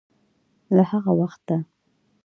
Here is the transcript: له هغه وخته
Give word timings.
له 0.75 0.83
هغه 0.91 1.11
وخته 1.19 1.57